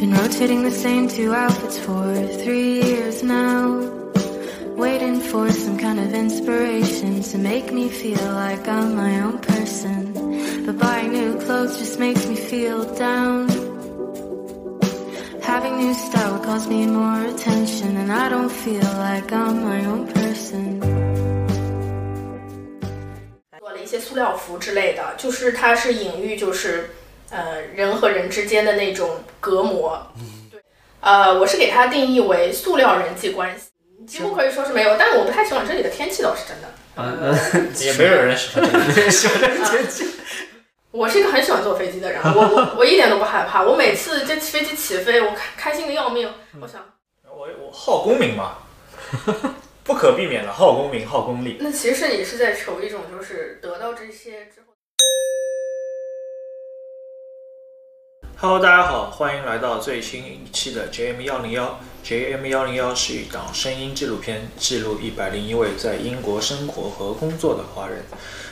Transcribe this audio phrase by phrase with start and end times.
[0.00, 3.80] Been rotating the same two outfits for three years now.
[4.76, 10.12] Waiting for some kind of inspiration to make me feel like I'm my own person.
[10.66, 13.48] But buying new clothes just makes me feel down.
[15.42, 20.06] Having new style calls me more attention, and I don't feel like I'm my own
[20.12, 20.80] person.
[23.60, 26.90] 做了一些塑料服之类的，就是它是隐喻，就是
[27.31, 30.05] 呃人和人之间的那种隔膜。
[30.51, 30.61] 对，
[30.99, 33.69] 呃，我是给它定义为塑料人际关系，
[34.05, 36.67] 几乎可以说是没有，但是我不太喜欢这里的天气，倒是真的。
[37.79, 40.05] 也没有人喜欢这里，喜欢这个天气。
[40.91, 43.63] 我是一个很喜欢坐飞机的人，我我我一点都不害怕。
[43.63, 46.29] 我每次这飞机起飞，我开开心的要命。
[46.61, 46.85] 我想，
[47.23, 48.57] 我我好功名嘛，
[49.85, 51.57] 不可避免的好功名好功利。
[51.61, 54.70] 那其实你是在求一种，就是得到这些之后。
[58.43, 61.77] Hello，大家好，欢迎来到最新一期的 JM 幺零幺。
[62.03, 68.03] JM 幺零幺是一档声音纪录片，记录一百零一位在英国生活和工作的华人。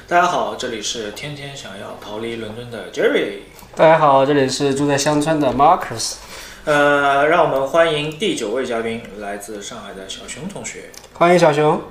[0.07, 3.39] 大家好，这里是天天想要逃离伦敦的 Jerry。
[3.75, 6.17] 大家好，这里是住在乡村的 Marcus。
[6.65, 10.91] 呃，让我们欢迎第九位嘉宾，来自上海的小熊同学。
[11.13, 11.81] 欢迎小熊。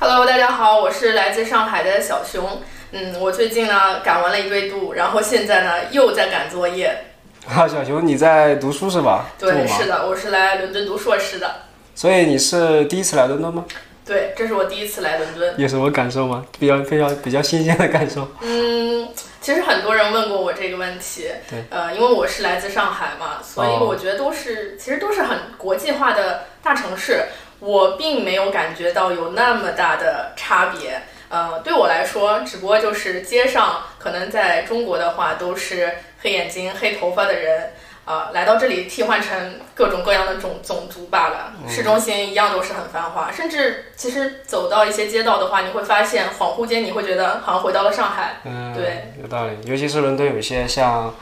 [0.00, 2.62] Hello，大家好，我是来自上海的小熊。
[2.92, 7.08] 嗯，我最近呢赶完了一堆度，然后现在呢又在赶作业。
[7.48, 9.26] 啊，小熊，你在读书是吧？
[9.36, 11.50] 对，是的，我是来伦敦读硕士的。
[11.92, 13.64] 所以你是第一次来伦敦吗？
[14.06, 15.54] 对，这是我第一次来伦敦。
[15.58, 16.44] 有什么感受吗？
[16.60, 18.28] 比较非常比较新鲜的感受。
[18.42, 19.08] 嗯，
[19.40, 21.26] 其实很多人问过我这个问题。
[21.50, 21.64] 对。
[21.70, 27.24] 呃，因为我是来自上海嘛，所以哦我觉得都是、其实都是很国际化的大城市，
[27.58, 31.02] 我并没有感觉到有那么大的差别。
[31.32, 37.72] 呃，对我来说，只不过就是街上可能在中国的话都是黑眼睛、黑头发的人。
[38.04, 41.52] 啊、来到这里替换成各种各样的种种族罢了。
[41.68, 48.40] 市中心一样都是很繁华，甚至其实走到一些街道的话，你会发现恍惚间你会觉得好像回到了上海。
[48.44, 49.56] 嗯，对，有道理。
[49.66, 51.14] 尤其是伦敦有一些像，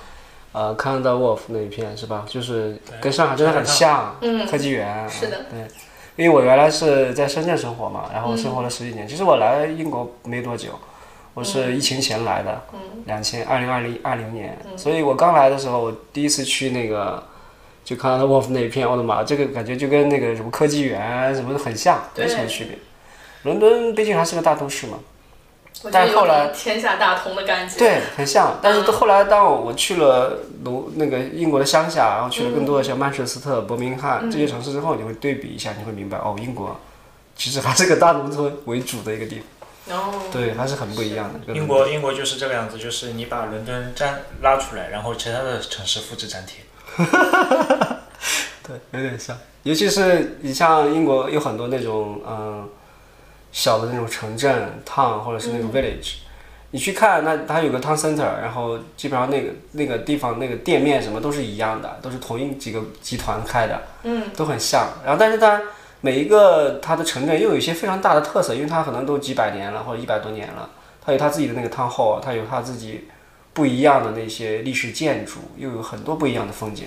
[0.53, 2.25] 呃，康德沃夫那一片是吧？
[2.27, 5.07] 就是跟上海真的很像，嗯科技园。
[5.11, 5.61] 是的对。
[6.21, 9.09] 因为我原来是在深圳生活嘛，然后生活了十几年。
[9.09, 10.69] 其实我来英国没多久，
[11.33, 12.61] 我是疫情前来的，
[13.07, 17.23] 两千二零二零二零年，所以我刚来的时候，我第一次去那个
[17.83, 22.77] 就看到 Wolf 那一片，我的妈，这个感觉就跟那个什么科技园什么的很像，没什么区别。
[23.45, 24.99] 伦敦毕竟还是个大都市嘛，
[25.91, 27.79] 但后来天下大同的感觉。
[27.79, 28.59] 对，很像。
[28.61, 36.79] 但是后来当我我去了卢那个英国的乡下，然后去了更多的像曼彻斯特、伯明翰这些城市之后，你会对比一下，你会明白哦，英国
[37.37, 39.41] 其实还是个大农村为主的一个地
[39.87, 41.55] 方，哦对，还是很不一样的。
[41.55, 46.65] 英国英国就是这个样子，就是你把伦敦粘拉出来，然后其他的城市复制粘贴。
[48.67, 49.39] 对，有点像。
[49.63, 52.69] 尤其是你像英国有很多那种嗯
[53.53, 56.15] 小的那种城镇 town 或者是那种 village，、
[56.71, 64.89] 你去看那它有个 town center，然后基本上那个那个地方那个店面什么都是一样的，都是同一几个集团开的，嗯，都很像。
[65.05, 65.61] 然后但是它
[66.01, 70.71] 每一个它的城镇又有一些非常大的特色，因为它可能都几百年了或者一百多年了，
[71.05, 73.09] 它有它自己的那个 town hall，它有它自己
[73.53, 76.87] 不一样的那些历史建筑，又有很多不一样的风景。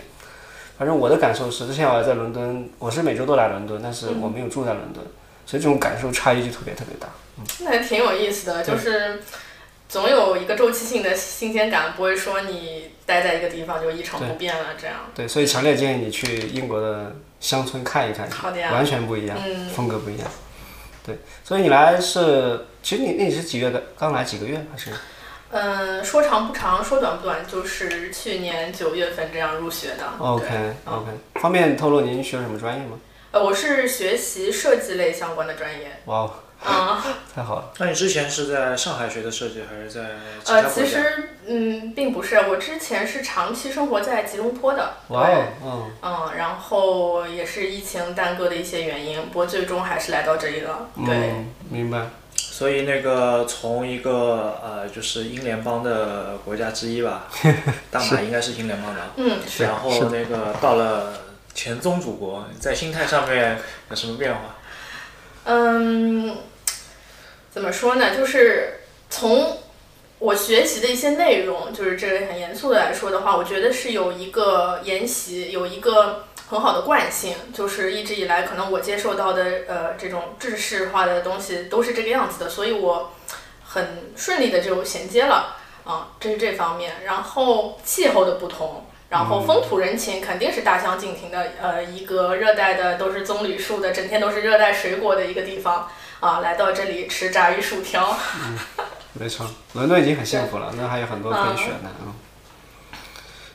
[0.77, 5.03] 反正我的感受是，之前我还在伦敦，我是每周都来伦敦，但是我没有住在伦敦，
[5.45, 7.07] 所以这种感受差异就特别特别大。
[7.59, 9.21] 那还挺有意思的，就是
[9.89, 14.97] 总有一个周期性的新鲜感，不会说你待在一个地方就一成不变了这样。
[15.15, 20.27] 对，所以强烈建议你去英国的乡村看一看，好的呀完全不一样，嗯风格不一样。
[21.05, 23.83] 对，所以你来是，其实你那你是几月的？
[23.97, 24.91] 刚来几个月还是？
[25.55, 30.03] 嗯，说长不长，说短不短，就是去年九月份这样入学的。
[30.17, 32.97] OK 对 OK，方便透露您学什么专业吗？
[33.33, 35.99] 呃，我是学习设计类相关的专业。
[36.05, 36.31] 哇哦，
[36.63, 37.71] 嗯， 太好了。
[37.79, 40.01] 那你之前是在上海学的设计，还是在
[40.43, 44.97] 其他呃，其实嗯，并不是，我之前是长期生活在吉隆坡的。
[45.07, 50.89] 哇哦，嗯，嗯，然后也是疫情耽搁的一些原因，不过最终还是来到这里了。
[51.03, 52.05] 对，嗯，明白。
[52.35, 57.25] 所以那个从一个呃，就是英联邦的国家之一吧，
[57.89, 61.13] 大马应该是英联邦的，嗯，然后那个到了
[61.53, 63.59] 前宗主国，在心态上面
[63.89, 64.55] 有什么变化？
[65.45, 66.37] 嗯，
[67.51, 68.15] 怎么说呢？
[68.15, 69.59] 就是从
[70.19, 83.11] 我学习的一些内容，就是这个很严肃的来说的话，我觉得是有一个沿袭，有一个很好的惯性，就是一直以来可能我接受到的呃这种制式化的东西都是这个样子的，所以我
[83.63, 87.03] 很顺利的就衔接了啊，这是这方面。
[87.05, 88.85] 然后气候的不同。
[89.13, 91.51] 然后风土人情肯定是大相径庭的。
[91.61, 95.87] 呃，一个热带的都是棕榈树的，整天都是热带水果的一个地方
[96.19, 98.17] 啊，来到这里吃炸鱼薯条。
[99.13, 102.09] 没错，伦敦已经很幸福了，那还有很多可以选的啊。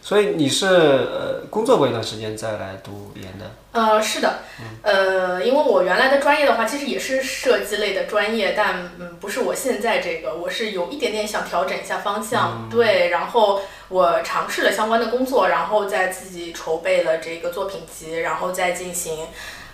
[0.08, 3.50] 所以你是呃工作过一段时间再来读研的？
[3.72, 4.38] 呃，是的，
[4.80, 13.60] 呃，因为我原来的专业的话，其实也是设计类的专业，但嗯，不是我现在这个，我是有一点点想调整一下方向，对，然后
[13.90, 19.26] 我尝试了相关的工作，然后再自己筹备了这个作品集，然后再进行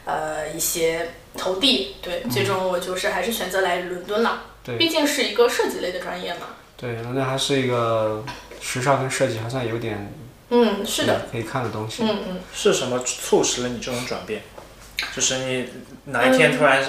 [0.04, 8.24] 呃一些投递，对，最终我就是还是选择来伦敦了，对，毕竟是一个设计类的专业嘛，对，伦敦还是一个
[8.60, 10.12] 时尚跟设计还算有点。
[10.50, 12.02] 嗯，是的，可以看的东西。
[12.02, 14.42] 嗯嗯，是什么促使了你这种转变？
[15.16, 15.68] 就是你
[16.04, 16.84] 哪一天突然，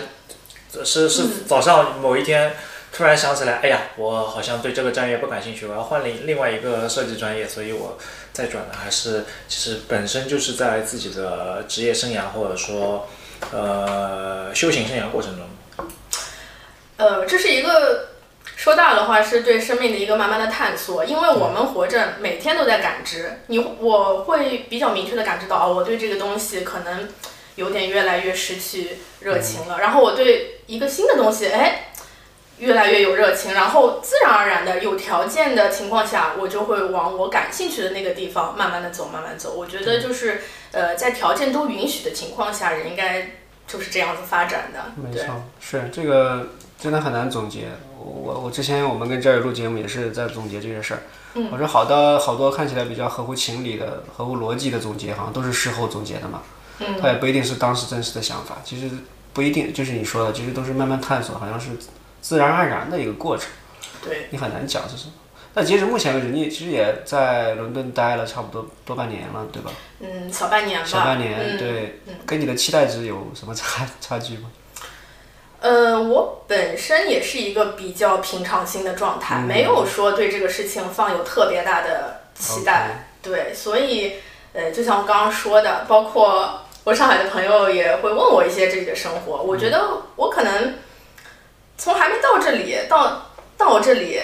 [0.84, 2.54] 是是早上某一天
[2.92, 7.98] 突然想起来，哎呀，我好像对这个专业不感兴趣，我要换另另外一个设计专业，所以我
[8.34, 13.08] 再转的，还是其实本身就是在自己的职业生涯或者说
[13.52, 15.48] 呃修行生涯过程中。
[16.98, 18.10] 呃，这是一个。
[18.66, 27.08] 说大的话是对生命的一个慢慢的探索，因为我们活着每天都在感知，你我会比较明确的感知到，哦，我对这个东西可能
[27.58, 31.90] 有点越来越失去热情了，然后我对一个新的东西，哎，
[32.58, 39.54] 越来越有热情，然后自然而然的有条件的情况下，我就会往我感兴趣的那个地方慢慢的走，慢慢走。
[39.54, 40.42] 我觉得就是
[40.72, 43.30] 呃，在条件都允许的情况下，人应该
[43.68, 44.86] 就是这样子发展的。
[44.96, 46.48] 没错，是这个
[46.80, 47.66] 真的很难总结。
[47.98, 51.02] 我我之前我们跟这儿录节目也是在总结这些事儿。
[51.52, 56.42] 我说好的好多看起来比较合乎情理的、合乎逻辑的总结，好像都是事后总结的嘛。
[56.80, 56.96] 嗯。
[57.02, 58.90] 它也不一定是当时真实的想法，其实
[59.34, 61.72] 不一定，就是你说的，其实都是慢慢探索，好像是
[62.22, 63.50] 自然而然的一个过程。
[64.04, 64.28] 对。
[64.32, 65.14] 你很难讲是什么。
[65.58, 69.72] 那截止目前为止，你其实也在伦敦待了差不多多半年了，对吧？
[70.02, 70.86] 嗯，小半年吧。
[70.86, 72.00] 小半年，对。
[72.26, 74.50] 跟你的期待值有什么差 差距吗？
[75.66, 83.08] 呃，我本身也是一个比较平常心的状态，没有说对这个事情放有特别大的期待。
[83.24, 84.18] 对，所以
[84.54, 90.76] 呃，就像我刚刚说的，包括我上海的朋友也会问我一些这里的生活，我觉得我可能
[91.80, 94.22] 从还没到这里到到我这里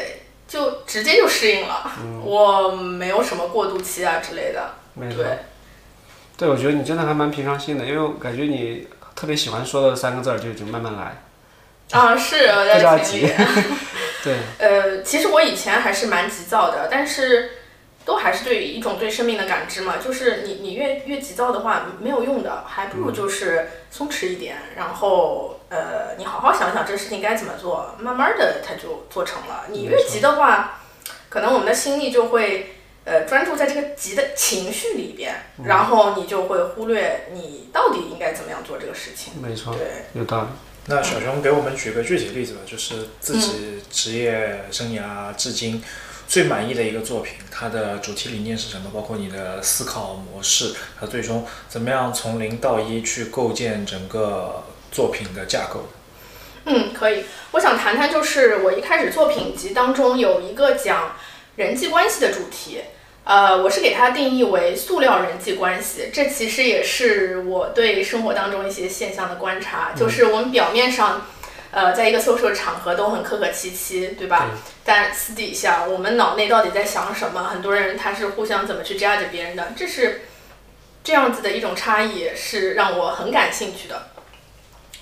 [0.47, 1.91] 就直接就适应了，
[2.23, 4.75] 我没有什么过渡期啊之类的。
[5.09, 5.39] 对，
[6.37, 11.23] 对，我觉得你真的还蛮平常心的，因为我感觉你特别喜欢说的三个字儿就就慢慢来。
[11.91, 13.31] 啊， 是我在群里。
[14.23, 14.37] 对。
[14.59, 17.51] 呃，其实我以前还是蛮急躁的，但是
[18.05, 19.95] 都还是对一种对生命的感知嘛。
[19.97, 29.65] 就是你你越越急躁的话没有用的，还不如就是松弛一点，然后呃，你好好想想这个事情该怎么做，慢慢的它就做成了。
[29.69, 30.81] 你越急的话，
[31.29, 35.33] 可能我们的心力就会呃专注在这个急的情绪里边，
[35.65, 39.33] 然后你就会忽略你到底应该怎么样做这个事情。
[39.41, 40.47] 没错，对，有道理。
[40.87, 45.81] 那小熊给我们举个具体例子吧，就是自己职业生涯至今
[46.27, 48.89] 最满意的一个作品，它的主题理念是什么？
[48.91, 55.87] 包括你的思考模式，它最终怎么样从零到一去构建整个作品的架构？
[56.65, 57.25] 嗯，可以。
[57.51, 61.15] 我想谈谈，就是我一开始作品集当中有一个讲
[61.57, 62.81] 人际关系的主题。
[63.31, 71.27] 呃，我是给它定义为塑料人际关系，这其实也是我对生活当中一些现象的观察，就是我们表面上，
[71.71, 74.49] 呃，在一个 social 场合都很客客气气，对吧？
[74.83, 77.45] 但私底下我们脑内到底在想什么？
[77.45, 80.23] 很多人他是互相怎么去 judge 别人的，这是
[81.01, 84.07] 这样子的一种差异，是让我很感兴趣的。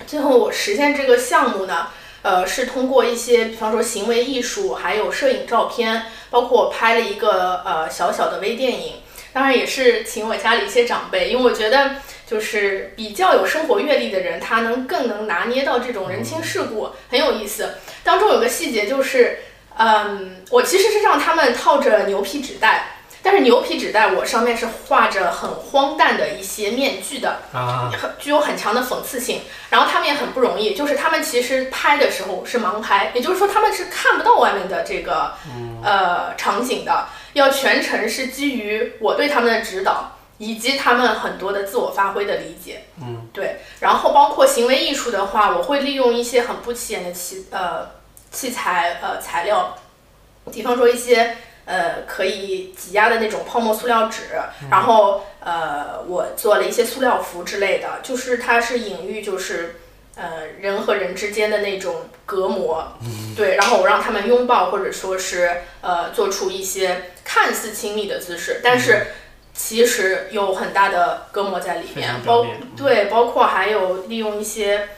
[0.06, 1.88] 最后我实现这个项目呢？
[2.22, 8.94] 呃，是通过一些，比方说行为艺术，还有摄影照片，包括我拍了一个呃小小的微电影，
[9.32, 11.96] 当然也是请我家里一些长辈，因为我觉得
[12.26, 17.74] 就是比较有生活阅历的人，他能更能拿捏到这种人情世故，很有意思。
[18.04, 19.38] 当中有个细节就是，
[19.78, 22.99] 嗯，我其实是让他们套着牛皮纸袋。
[23.22, 29.42] 但是牛皮纸袋，我上面是画着很荒诞的一些面具的，很具有很强的讽刺性。
[29.68, 35.34] 然后他们也很不容易，就是他们其实拍的时候是盲拍，也就是说他们是看不到外面的这个
[35.82, 42.84] 呃场景的，要全程是基于我对他们的指导以及他们很多的自我发挥的理解。
[43.02, 43.60] 嗯，对。
[43.80, 47.90] 然后包括行为艺术的话，我会利用一些很不起眼的器呃
[48.30, 49.76] 器材呃材料，
[50.50, 51.36] 比方说一些。
[51.70, 54.22] 呃，可以挤压的那种泡沫塑料纸，
[54.68, 59.76] 然后呃，我做了一些塑料服之类的，就是它是隐喻，就是
[60.16, 62.92] 呃人和人之间的那种隔膜，
[63.36, 69.06] 对，然后我让他们拥抱，或者说是呃做出一些看似亲密的姿势，但是
[69.54, 72.44] 其实有很大的隔膜在里面，包
[72.76, 74.88] 对，包括还有利用一些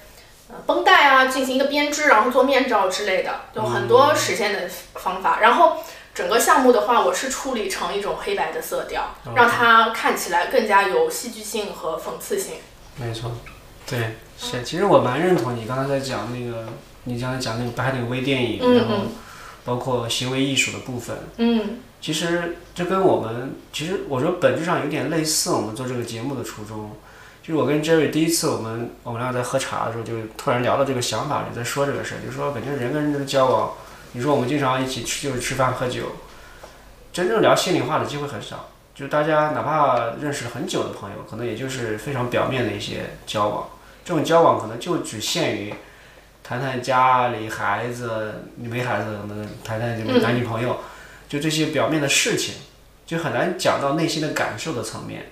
[0.48, 4.60] 呃绷带啊进行一个编织，然后做面罩之类的，有很多实现的
[4.94, 5.40] 方法。
[5.42, 5.82] 然后
[6.14, 12.56] 整个项目的话，我是处理成一种黑白的色调，让它看起来更加有戏剧性和讽刺性。
[12.96, 13.32] 没错，
[13.86, 14.62] 对，是。
[14.62, 16.66] 其实我蛮认同你刚才在讲那个，
[17.04, 18.94] 你刚才讲那个拍那个微电影，嗯然后
[19.64, 21.16] 包括行为艺术的部分。
[21.38, 25.52] 嗯其实这跟我们，其实我说本质上有点类似。
[25.52, 26.90] 我们做这个节目的初衷，
[27.42, 33.72] 就是我跟 Jerry 第一次我们我们俩在喝茶的时候，就突然聊到这个想法，就在说这个事儿，就说感觉人跟人的交往，
[34.12, 36.16] 你说我们经常一起吃就是吃饭喝酒，
[37.12, 38.68] 真正聊心里话的机会很少。
[38.94, 43.68] 就是大家哪怕认识很久的朋友，可能也就是非常表面的一些交往，
[44.04, 45.74] 这种交往可能就只限于
[46.44, 50.78] 谈谈家里孩子，你没孩子可能谈谈你们男女朋友。
[51.26, 52.56] 就这些表面的事情，
[53.06, 55.30] 就很难讲到内心的感受的层面。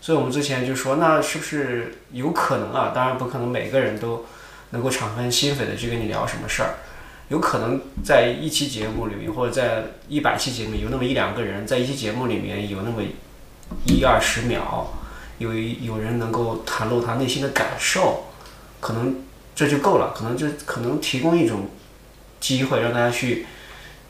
[0.00, 2.92] 所以我们之前就说，那是不是有可能啊？
[2.94, 4.24] 当然不可能每个人都
[4.70, 6.76] 能够敞开心扉的去跟你聊什么事儿，
[7.32, 13.02] 有可能在一期节目里面，或者在一百期节目有那么一两个人，在一期节目里面有那么
[13.86, 14.86] 一二十秒，
[15.38, 18.24] 有有人能够袒露他内心的感受，
[18.80, 19.24] 可能
[19.54, 21.70] 这就够了，可能就可能提供一种
[22.38, 23.46] 机会让大家去。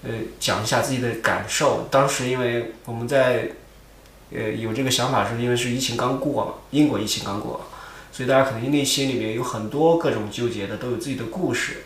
[0.05, 0.11] 呃，
[0.41, 1.87] 讲一下自己的感受。
[1.89, 3.51] 当时因为我们在
[4.33, 7.61] 呃有这个想法，是因为是疫情刚过嘛，英国疫情刚过，
[8.11, 11.85] 所以大家可能内心里面有很多各种纠结的，都有自己的故事。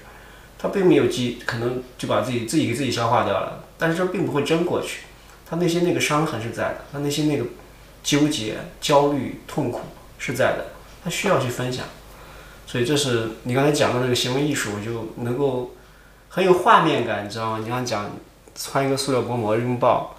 [0.59, 5.01] 他并没有记，可能就把自己自己给自己消化掉了，但是这并不会真过去。
[5.49, 7.45] 他内心那个伤痕是在的，他内心那个
[8.03, 9.81] 纠结、焦虑、痛苦
[10.19, 10.67] 是在的，
[11.05, 11.85] 他需要去分享。
[12.67, 15.73] 所以这是你刚才讲的那个行为艺术，我就能够。
[16.29, 17.61] 很有画面感，你知道吗？
[17.63, 18.11] 你刚讲
[18.55, 20.17] 穿一个塑料薄膜拥抱，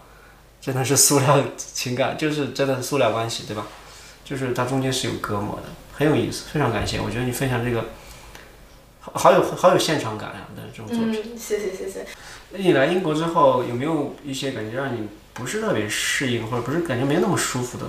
[0.60, 3.67] 真的是塑料情感，就是真的是塑料关系，对吧？
[4.25, 7.00] 就是它中间是有隔膜的，很有意思，非常感谢。
[7.00, 7.86] 我觉得你分享这个
[9.13, 11.33] 好好有好有现场感呀的这种作品。
[11.33, 12.05] 嗯，谢谢谢谢。
[12.51, 17.85] 那你来英国之后，有没有一些感觉让你不是特别适应，或者不是感觉没那么舒服的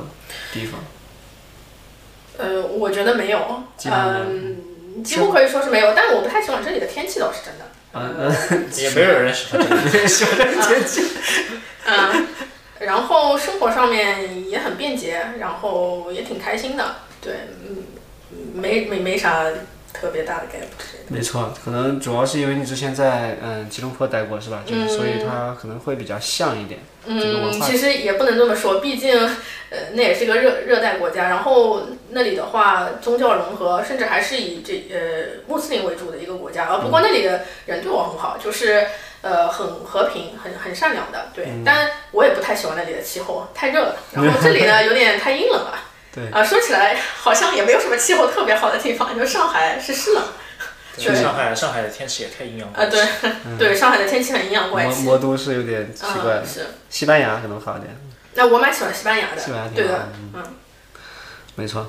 [0.53, 0.81] 地方？
[2.39, 7.65] 呃，我觉得没有，嗯，几乎可以说是没有，但是我不太喜欢这里的天气，倒是真的。
[7.95, 8.15] 嗯
[8.51, 10.07] 嗯，也没有人 喜欢这个。
[10.07, 11.03] 喜欢这个天气。
[11.87, 12.27] 嗯，
[12.81, 16.97] 然后生活上面也很便捷，然后也挺开心的。
[17.21, 17.85] 对，嗯，
[18.55, 19.45] 没没没啥
[19.93, 20.67] 特别大的 gap。
[21.09, 24.63] 没错，可能主要是因为你之前在嗯吉隆坡待过是吧？
[24.67, 26.81] 就是所以它可能会比较像一点。
[27.07, 29.19] 嗯，其实也不能这么说，毕竟，
[29.71, 36.67] 呃，那也是个热热带国家，然后那里的话，宗教融合，甚至还是以这呃穆斯林为主的一个国家。
[36.67, 38.87] 啊，不过那里的人对我很好，就是
[39.23, 41.49] 呃很和平，很很善良的，对。
[41.65, 43.97] 但我也不太喜欢那里的气候，太热了。
[44.13, 45.79] 然后这里呢，有点太阴冷了。
[46.19, 50.23] 对啊，说起来好像也没有什么气候特别好的地方，就上海是湿冷。
[50.97, 52.97] 对上海上海的天气也太阴阳啊，怪气。
[53.57, 55.03] 对， 对，上海的天气很阴阳怪气。
[55.03, 56.67] 魔魔都是有点奇怪的，嗯，是。
[56.91, 57.97] 西班牙可能好一点。
[58.35, 60.43] 那我蛮喜欢西班牙的，西班牙挺对的好的，嗯。
[61.55, 61.87] 没错，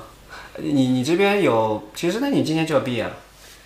[0.56, 3.12] 你你这边有，其实那你今年就要毕业了，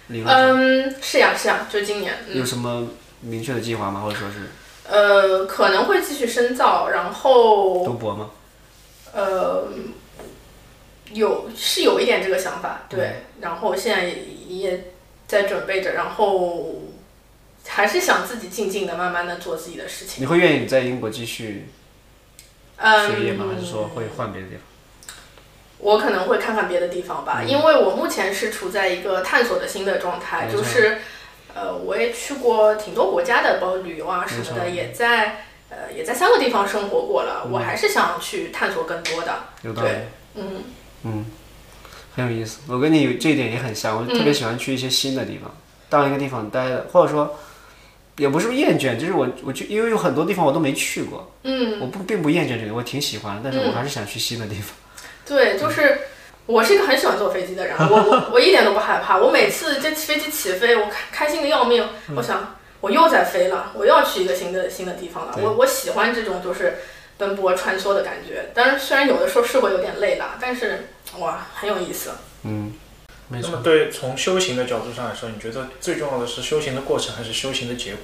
[0.08, 2.88] 理论上、嗯，是呀是呀，就今年，嗯有什么
[3.20, 4.00] 明确的计划吗？
[4.00, 4.50] 或者说是
[4.86, 8.30] 呃，可能会继续深造，然后读博吗？
[9.12, 9.68] 呃，
[11.12, 14.14] 有是有一点这个想法，对，嗯然后现在也
[14.48, 14.84] 也
[15.26, 16.82] 在准备着，然后
[17.66, 20.22] 还是想自己静静的、慢慢的做自己的事情。
[20.22, 21.68] 你会愿意在英国继续
[22.76, 23.46] 嗯，学业吗？
[23.52, 24.62] 还是说会换别的地方？
[25.78, 30.98] 我可能会看看别的地方吧，因为我目前是处在一个探索的新的状态，就是
[31.54, 39.44] 呃，我也去过挺多国家的，包括旅游啊什么的，也在呃也在三个地方生活过了，我还是想去探索更多的。
[39.62, 39.90] 有道理，
[40.36, 40.64] 嗯
[41.04, 41.24] 嗯，
[42.16, 42.60] 很有意思。
[42.66, 45.54] 我跟你有这一点也很像，我特别喜欢去一些新的地方，
[45.88, 47.38] 到一个地方待的，或者说。
[48.16, 54.72] 也不是厌倦，就是我我就，因为有很多地方我都没去过，嗯，我不并不厌倦这个，我挺喜欢，但是我还是想去新的地方。
[55.26, 55.98] 对，就是
[56.46, 61.84] 我是一个很喜欢坐飞机的人，我我我一点都不害怕，我每次这飞机起飞，我开开心的要命，
[62.14, 66.76] 我想我又在飞了，我又要去一个新的新的地方了，我我喜欢这种就是
[67.18, 72.12] 奔波穿梭的感觉，当然虽然有的时候是会有点累啦，但是哇很有意思。
[72.42, 72.74] 嗯，
[73.28, 73.62] 没错那么。
[73.62, 78.00] 对从修行的角度上来说，你觉得最重要的是修行的过程，还是修行的结果？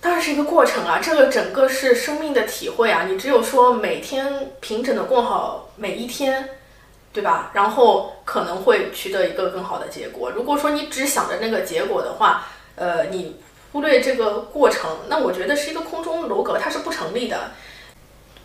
[0.00, 3.06] 当然是一个过程啊，这个整个是生命的体会啊。
[3.10, 6.50] 你只有说每天平整的过好每一天，
[7.12, 7.50] 对吧？
[7.54, 10.30] 然后可能会取得一个更好的结果。
[10.30, 12.46] 如果说你只想着那个结果的话，
[12.76, 13.40] 呃，你
[13.72, 17.50] 忽略这个过程，那我觉得是一个空中楼阁，它是不成立的。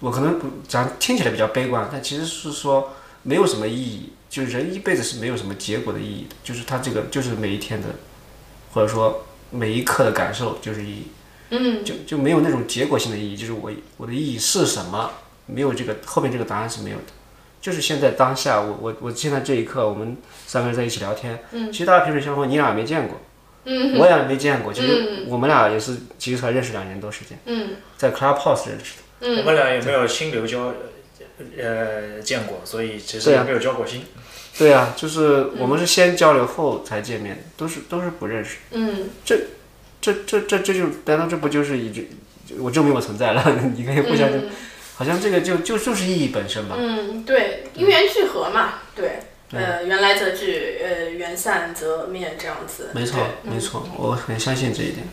[0.03, 2.91] 我可能不讲听起来比较悲观，但其实是说
[3.21, 7.87] 没有什么意义，就是人一辈子是没有什么结果的意义的，就是他这个就是每一天的，
[8.73, 11.07] 或者说每一刻的感受就是意义，
[11.51, 11.85] 嗯。
[11.85, 15.09] 就就没有那种结果性的意义，就是我我的意义是什么，
[15.45, 17.03] 没有这个后面这个答案是没有的，
[17.61, 23.21] 就是现在当下，我我我现在这一刻，我们三个人在一起聊天，嗯，其实大家萍水相逢，你俩也没见过，
[23.63, 27.77] 嗯，我也没见过，其实我们俩也是其实才认识两年多时间，嗯。
[27.95, 29.02] 在 Clubhouse 认识的。
[29.23, 30.73] 嗯我们俩也没有心流交，
[31.57, 34.03] 呃，见过，所以其实也没有交过心。
[34.57, 38.57] 对啊，就是我们是先交流后才见面，都是都是不认识。
[38.71, 39.39] 嗯这
[39.99, 42.11] 这这这这就难道这不就是一句
[42.59, 43.43] 我证明我存在了？
[43.75, 44.37] 你可以互相就、
[44.95, 46.75] 好像这个就就就是意义本身吧。
[46.77, 49.19] 嗯，对，因缘聚合嘛，对，
[49.53, 52.89] 呃，缘来则聚，呃，缘散则灭，这样子。
[52.93, 55.07] 没错，没错，我很相信这一点。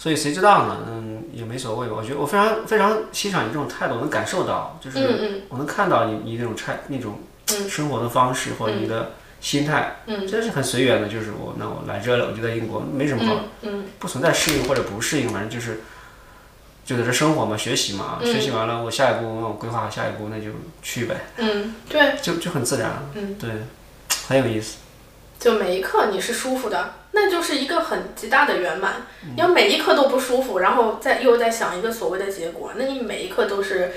[0.00, 0.78] 所以谁知道呢？
[0.88, 1.94] 嗯，也没所谓吧。
[1.98, 7.20] 我觉得我非常非常欣赏你这种态度，我能感受到，就是嗯我能看到你你那种态那种
[7.68, 9.10] 生活的方式或者你的
[9.42, 11.08] 心态，嗯真是很随缘的。
[11.08, 15.82] 就是我那我来这了，我就在英国没什么好，嗯不存在适应或者不适应，反正就是
[16.82, 20.46] 就在这生活嘛，学习嘛，学习完了我下一步我规划好下一步那就
[20.80, 23.50] 去呗，嗯，对，就就很自然，嗯，对，
[24.26, 24.78] 很有意思。
[25.38, 29.06] 就每一刻你是舒服的，那就是一个很极大的圆满。
[29.24, 33.92] 嗯你要每一刻都不舒服，然后再又在想一个所谓的结果，那你每一刻都是，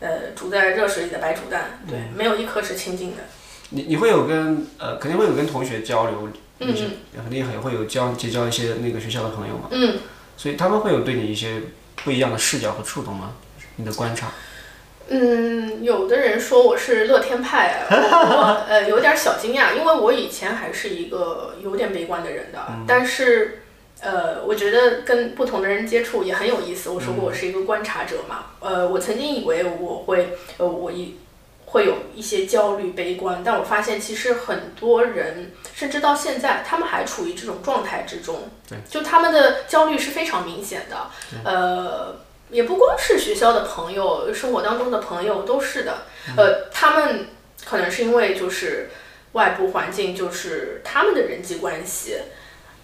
[0.00, 3.22] 呃，煮在热水里的白煮蛋，对，没有一刻是清净的。
[3.70, 6.28] 你你会有跟呃肯定会有跟同学交流，
[6.60, 6.74] 嗯
[7.14, 9.98] 肯定也会有交结交一些那个学校的朋友嘛，嗯，
[10.36, 11.60] 所以他们会有对你一些
[12.04, 13.32] 不一样的视角和触动吗？
[13.76, 14.30] 你的观察，
[15.14, 23.62] 嗯，有的人说我是乐天派， 我我呃有点小惊讶，因为我以前还是一个有点悲观的人的，但是
[24.00, 26.88] 呃，我觉得跟不同的人接触也很有意思。
[26.88, 31.18] 我说过我是一个观察者嘛，呃，我曾经以为我会呃我一
[31.66, 40.96] 会有一些焦虑、悲观，但我发现其实很多人甚至到现在，他们还处于这种状态之中，对，就他们的焦虑是非常明显的，
[41.44, 42.16] 呃。
[42.52, 46.02] 也不光是学校的朋友，生活当中的朋友都是的。
[46.36, 47.28] 呃，他们
[47.64, 48.90] 可能是因为就是
[49.32, 52.18] 外部环境，就是他们的人际关系，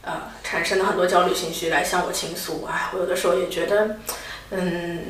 [0.00, 2.64] 呃，产生了很多焦虑情绪来向我倾诉。
[2.64, 3.98] 哎，我有的时候也觉得，
[4.50, 5.04] 嗯，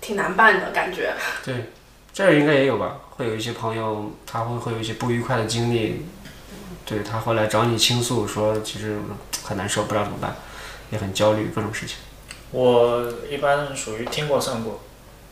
[0.00, 1.12] 挺难办的感觉。
[1.44, 1.72] 对，
[2.12, 3.00] 这儿应该也有吧？
[3.16, 6.06] 会有一些朋友，他会会有一些不愉快的经历，
[6.86, 8.98] 对他会来找你倾诉，说其实
[9.42, 10.36] 很难受，不知道怎么办，
[10.90, 11.96] 也很焦虑，各种事情。
[12.54, 14.80] 我一般属于听过算过，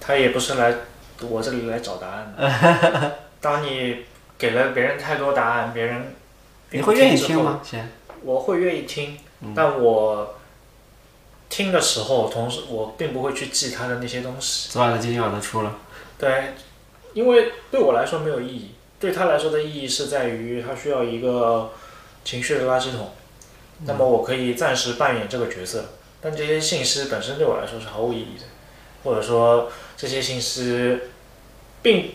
[0.00, 0.74] 他也不是来
[1.20, 3.12] 我这里来找答案的。
[3.40, 4.04] 当你
[4.37, 6.16] 给了别人太多答案，别人
[6.70, 7.16] 你会愿意？
[7.16, 7.61] 听吗？
[7.62, 9.16] 先，我会愿意听，
[9.54, 10.35] 但我
[11.48, 14.68] 听的时候，同时我并不会去记他的那些东西。
[14.72, 15.78] 昨晚的金鸟都出了，
[16.18, 16.54] 对，
[17.14, 21.70] 因为对我来说没有意义，对他来说的意义是在于他需要一个
[22.24, 23.12] 情绪的垃圾桶，
[23.85, 25.85] 那么我可以暂时扮演这个角色，
[26.22, 28.44] 但这些信息本身对我来说是毫无意义的，
[29.04, 30.98] 或者说这些信息
[31.82, 32.14] 并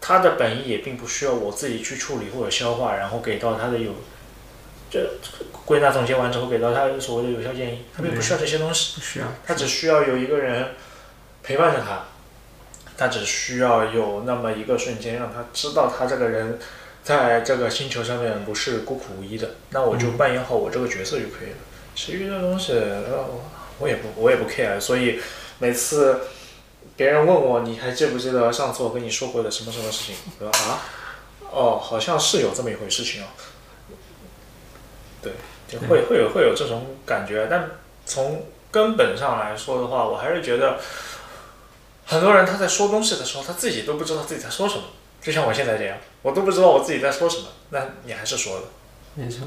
[0.00, 3.94] 它的本意也并不需要我自己去处理或者消化，然后给到他的有。
[4.90, 5.10] 这
[5.64, 8.96] 归纳总结完之后，给到他所谓的有效建议，他并不需要这些东西。
[8.96, 9.26] 不需要。
[9.46, 10.74] 他只需要有一个人
[11.42, 12.04] 陪伴着他，
[12.98, 16.58] 他只需要有那么一个瞬间，让他知道他这个人
[17.02, 21.56] 在这个星球上面不是孤苦无依的，那我就扮演好我这个角色就可以了。
[21.94, 23.26] 其余的东西，呃，
[23.78, 25.20] 我也不我也不 care，所以
[25.58, 26.20] 每次
[26.96, 30.82] 别人问我你还记不记得上次我跟你说过的什么什么事情，我说啊，
[31.50, 33.26] 哦，好像是有这么一回事情哦。
[35.22, 35.32] 对，
[35.68, 37.70] 就会会有会有这种感觉，但
[38.04, 40.80] 从根本上来说的话，我还是觉得
[42.06, 44.82] 很多人他在说东西的时候，他自己都不知道自己在说什么。
[45.20, 48.62] 就像我现在这样，我都不知道我自己在说什么，那你还是说了。
[49.14, 49.46] 没错，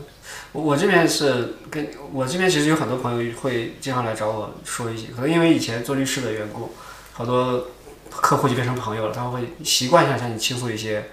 [0.51, 6.75] 我我这边是跟我这边其实有很多朋友会经常来找我说一些，可能因为以前做律师的缘故，
[7.13, 7.65] 好多
[8.12, 11.10] 客户就变成朋友了，他会习惯性向你倾诉一些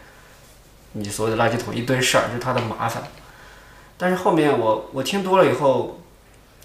[0.93, 3.05] 你所谓的垃圾桶一堆事儿，就是他的麻烦。
[3.97, 6.03] 但是后面我我听多了以后，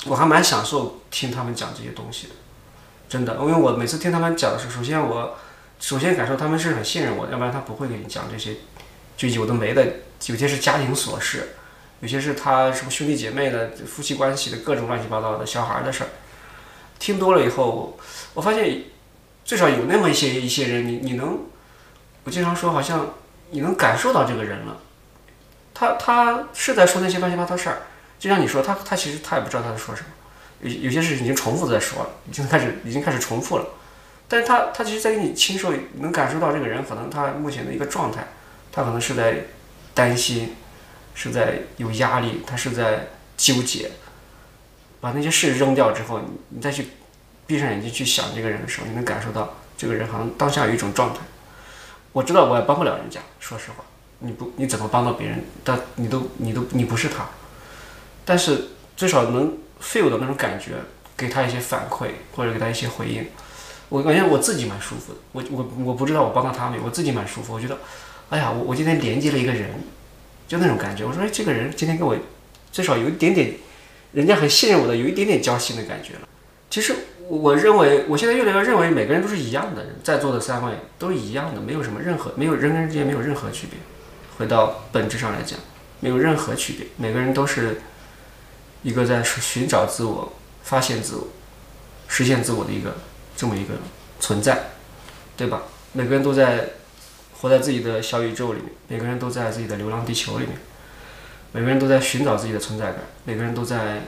[0.08, 2.34] 我还蛮享受听他们讲这些东西的，
[3.08, 5.38] 真的，因为我每次听他们讲的时候，首先我
[5.80, 8.58] 首先感受他们是很信任我，要不然他不会给你讲这些
[9.16, 9.86] 就有的没的，
[10.26, 11.54] 有些是家庭琐事。
[12.00, 16.10] 有些是他什么兄弟姐妹的、夫妻关系的各种乱七八糟的小孩的事儿，
[17.00, 17.98] 听多了以后，
[18.34, 18.84] 我发现
[19.44, 21.40] 最少有那么一些一些人，你你能，
[22.24, 23.14] 我经常说，好像
[23.50, 24.78] 你能感受到这个人了，
[25.74, 27.84] 他他是在说那些乱七八糟事儿，
[28.20, 30.08] 就像你说，他他其实他也不知道他在说什么，
[30.62, 33.66] 有有些事情已经重复在说了，已经开始已经开始重复了，
[34.28, 38.28] 但是他他其实，在跟你倾诉，能感受到这个人可能他目前的一个状态，
[38.72, 39.46] 他可能是在
[39.94, 40.56] 担心，
[41.18, 43.90] 是在有压力，他是在纠结。
[45.02, 46.90] 把那些事扔掉之后，你再去
[47.48, 51.22] 闭上眼睛去想这个人的时候，你能感受到这个人好像当下有一种状态。
[52.14, 53.84] 我知道我也帮不了人家，说实话，
[54.20, 55.44] 你不你怎么帮到别人？
[55.64, 57.28] 但你都你都你不是他，
[58.24, 60.74] 但是最少能 feel 到那种感觉，
[61.16, 63.26] 给他一些反馈或者给他一些回应。
[63.90, 67.54] 我感觉我自己蛮舒服的，我我我不知道我帮到他没有，我自己蛮舒服。
[67.54, 67.78] 我觉得，
[68.30, 69.70] 哎呀，我我今天连接了一个人，
[70.48, 71.06] 就那种感觉。
[71.06, 72.16] 我说，哎，这个人今天跟我
[72.72, 73.56] 至少有一点点，
[74.14, 76.28] 人家很信任我的，有一点点交心的感觉了。
[76.70, 76.96] 其实
[77.28, 83.80] 我认为，我现在越来越认为，每个人都是一样的人，在座的三位都是一样的，没有什么任何，没有人跟人之间没有任何区别。
[84.38, 85.60] 回到本质上来讲，
[86.00, 87.82] 没有任何区别，每个人都是
[88.84, 90.34] 一个在寻找自我、
[90.64, 91.28] 发现自我、
[92.08, 92.96] 实现自我的一个。
[93.40, 93.76] 这么一个
[94.20, 94.70] 存在，
[95.38, 95.62] 对吧？
[95.94, 96.70] 每个人都在
[97.40, 100.58] 活在自己的小宇宙里面，每个人都在自己的流浪地球里面，
[101.52, 104.02] 每个人都在寻找自己的存在感，每个人都在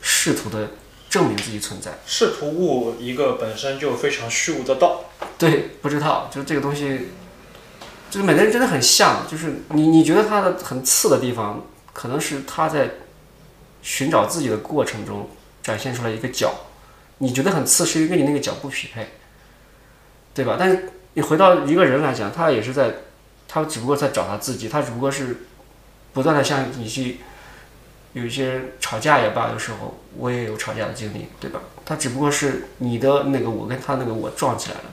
[0.00, 0.70] 试图的
[1.08, 5.04] 证明自己存在，试图悟一个本身就非常虚无的道。
[5.38, 7.08] 对，不知道，就是这个东西，
[8.10, 12.90] 就是每个人真的很像，就是你你觉得他的很次的地方，可能是他在
[13.82, 15.30] 寻找自己的过程中
[15.62, 16.54] 展现出来一个角。
[17.18, 19.08] 你觉得很次，是因为跟你那个角不匹配，
[20.34, 20.56] 对吧？
[20.58, 22.92] 但是你回到一个人来讲，他也是在，
[23.48, 25.46] 他只不过在找他自己，他只不过是
[26.12, 27.20] 不断的向你去
[28.12, 31.60] 有一些吵架也罢，有时候我也有吵架的经历，对吧？
[31.86, 34.84] 他只不过是你的那个我跟他那个我撞起来了，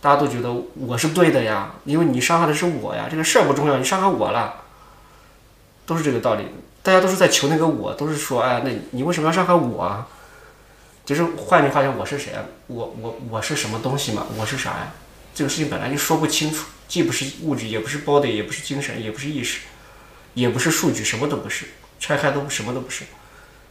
[0.00, 4.62] 大家都觉得我是对的呀，因为你伤害的是我呀，这个事儿不重要，你伤害我了，
[5.86, 6.46] 都是这个道理，
[6.84, 10.06] 大家都是在求那个我，都是说，哎，那你为什么要伤害我啊？
[11.04, 12.44] 就是换句话讲，我是谁啊？
[12.68, 14.24] 我我我是什么东西嘛？
[14.38, 14.92] 我是啥呀？
[15.38, 19.60] 这个事情本来就说不清楚，既不是物质，也不是 body，也不是精神，也不是意识，
[20.34, 21.66] 也不是数据，什么都不是，
[22.00, 23.04] 拆开都什么都不是。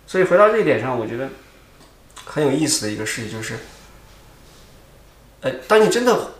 [0.08, 1.28] 所以回到这一点上，我觉得
[2.24, 3.60] 很有意思的一个事情就是，
[5.42, 6.36] 呃，当你真的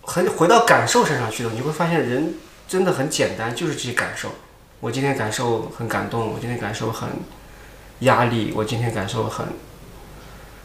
[0.00, 4.34] 很回到感受身上去了，你会发现人真的很简单，就是这些感受。
[4.80, 7.06] 我今天感受很感动，我今天感受很
[7.98, 9.46] 压力，我今天感受很。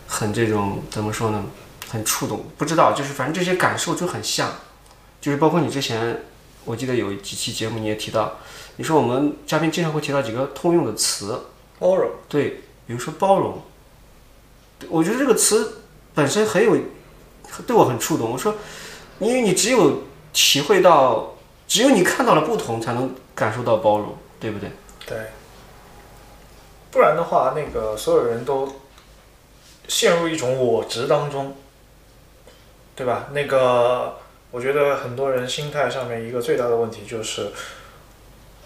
[0.07, 1.43] 很这种怎么说呢？
[1.89, 4.51] 很触动，不知道，就是反正这些感受就很像，
[5.21, 6.23] 就是包括你之前，
[6.65, 8.37] 我记得有几期节目你也提到，
[8.77, 11.45] 你说我们嘉宾经常会提到几个通用的词，
[11.79, 13.61] 包容，对，比如说包容，
[14.89, 15.81] 我觉得这个词
[16.13, 16.77] 本身很有，
[17.65, 18.31] 对我很触动。
[18.31, 18.55] 我说，
[19.19, 21.35] 因为你只有体会到，
[21.67, 24.71] 只有你看到了不同，才能感受到包容，对不对？
[25.05, 25.17] 对，
[26.91, 28.81] 不然的话，那个所有人都。
[29.87, 31.55] 陷入一种我执当中，
[32.95, 33.27] 对吧？
[33.31, 34.17] 那个，
[34.51, 37.51] 我觉得很多人心态上面一个最大的问题就是，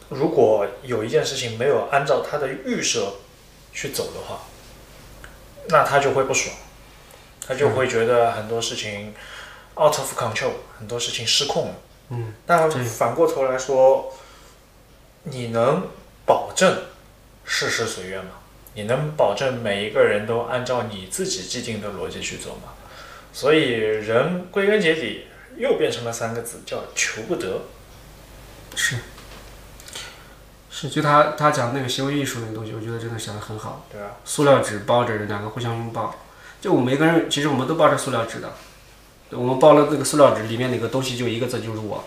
[0.10, 3.14] 如果有一件事情没有按照他的预设
[3.74, 4.42] 去走的话，
[5.70, 6.56] 那他就会不爽，
[7.48, 9.14] 他就会觉得很多事情
[9.76, 11.76] out of control，很多事情失控了。
[12.10, 12.34] 嗯。
[12.46, 14.14] 但反过头来说，
[15.24, 15.88] 你能
[16.26, 16.84] 保证
[17.46, 18.32] 事事随愿吗？
[18.76, 22.74] 你能保证每一个人都按照你自己既定的逻辑去走吗？
[23.32, 25.26] 所以人归根结底
[25.58, 27.62] 又变成了三个字，叫求不得。
[28.76, 28.98] 是，
[30.70, 33.86] 是，就他他讲那个行为艺术那个东西，我觉得真的想的很好。
[33.92, 34.12] 对啊。
[34.26, 36.16] 塑料纸包着两个互相拥抱，
[36.62, 38.54] 就我们每个人其实我们都抱着塑料纸的，
[39.32, 42.04] 我们包了那个塑料纸里面那个东西就一个字，就是我。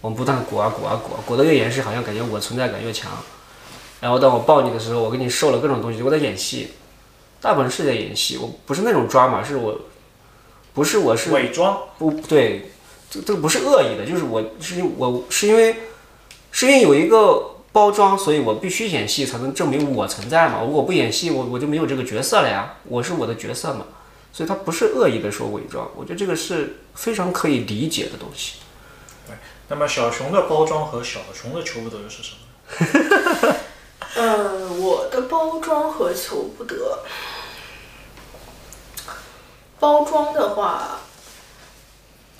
[0.00, 3.10] 我们不断裹啊裹啊裹，裹得越严实，好像感觉我存在感越强。
[4.00, 6.74] 然后当我抱你的时候，我给你受了各种东西，我在演戏，
[7.40, 9.76] 大部分是在演戏，我不是那种抓马，是我，
[10.78, 12.70] 不是我是伪装，不对，
[13.10, 15.74] 这这个不是恶意的，就是我是我是因为
[16.52, 23.86] 是因为有一个包装，所以我必须演戏才能证明我存在嘛，如果不演戏，我我就没有这个角色了呀，我是我的角色嘛，
[24.32, 28.58] 所以他不是恶意的说伪装，我觉得这个是非常可以理解的东西。
[29.26, 29.34] 对，
[29.66, 33.56] 那么小熊的包装和小熊的求不得又是什么？
[34.14, 37.00] 呃，我的包装和求不得。
[39.80, 41.00] 包装的话，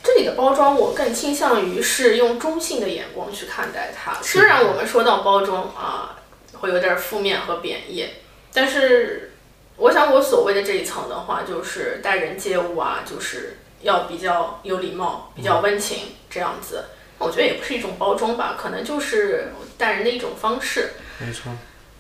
[0.02, 4.20] 这里的包装我更倾向于是用中性的眼光去看待它。
[4.22, 6.16] 虽然我们说到包装啊，
[6.60, 8.06] 会有点负面和贬义，
[8.52, 9.32] 但是
[9.76, 16.86] 我想我所谓的这一层的话，就是待人接物啊，就是要比较有礼貌、比较温情这样子。
[17.18, 20.90] 我觉得也不是一种包装吧，可能就是待人的一种方式。
[21.18, 21.52] 没错。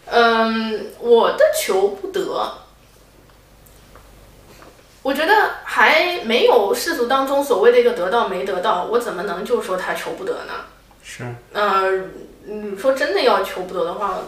[0.06, 2.52] 嗯，我的求不得，
[5.02, 10.52] 我觉得还没有世俗当中所谓的一个得到没得到，我怎么能就说他求不得呢？
[11.02, 11.90] 是，呃，
[12.44, 14.18] 你说真的要求不得的话，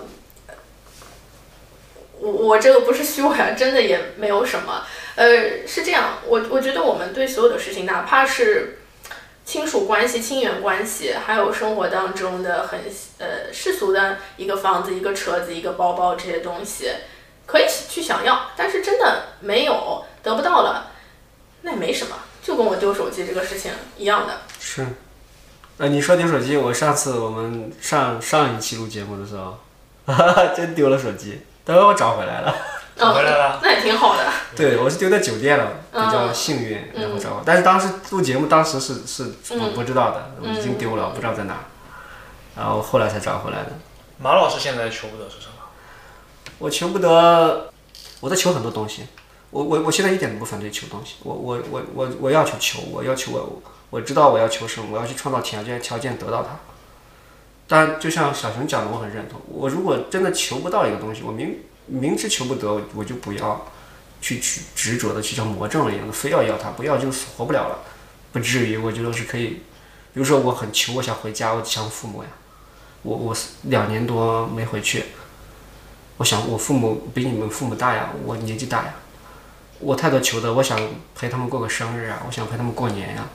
[2.19, 4.87] 我我这个不是虚伪啊，真的也没有什么。
[5.17, 8.79] 呃，是这样，我我觉得我们对所有的事情，哪怕是
[9.45, 12.81] 亲属关系、亲缘关系，还有生活当中的很
[13.19, 16.91] 呃世俗的一个房子、一个车子、一个包包这些东西，
[17.51, 20.87] 可以去想要，但是真的没有得不到了，
[21.63, 24.41] 那也没什么，就跟我丢手机这个事情一样的。
[24.59, 24.87] 是。
[25.79, 29.59] 呃，你说丢手机，我上次我们上上一期录节目的时候，
[30.07, 32.55] 哈哈，真丢了手机，但是我找回来了。
[32.97, 34.31] 找，回来了那也挺好的。
[34.55, 37.43] 对，我是丢在酒店了，比嗯较幸运，然后找回。
[37.47, 41.55] 但是当时录节目，当时是是嗯我不知道的，我已经丢了，我不知道在哪，
[42.55, 43.71] 然后后来才找回来的。
[44.19, 45.55] 马老师现在求不得是什么？
[46.61, 47.73] 我求不得，
[48.21, 49.05] 我在求很多东西。
[49.51, 56.61] 我我我现在一点都不反对求东西，我我我我我要求求，我要求我我知道我要求什么，我要去创造条件条件得到它。
[57.67, 59.41] 但就像小熊讲的，我很认同。
[59.49, 63.67] 我如果真的求不到一个东西，我明明知求不得，我就不要
[64.21, 67.79] 去去执着的去像魔怔了一样的，非要要它，不要就死活不了了。
[68.33, 69.63] 不至于，我觉得是可以。
[70.13, 72.29] 比如说，我很求，我想回家，我想父母呀，
[73.03, 75.05] 我我两年多没回去，
[76.21, 78.95] 我想我父母比你们父母大呀，我年纪大呀，
[79.79, 80.79] 我太多求的，我想
[81.17, 83.27] 陪他们过个生日啊，我想陪他们过年呀，